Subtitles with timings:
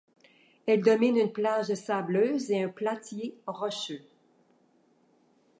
[0.65, 4.01] Elle domine une plage sableuse et un platier rocheux.